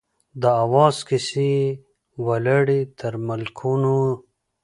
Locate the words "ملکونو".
3.27-3.97